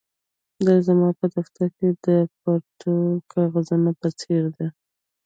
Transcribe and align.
دا 0.65 0.75
زما 0.87 1.09
په 1.19 1.25
دفتر 1.35 1.67
کې 1.77 1.89
د 2.05 2.07
پرتو 2.41 2.93
کاغذونو 3.31 3.91
په 3.99 4.07
څیر 4.19 4.43
دي 4.55 4.67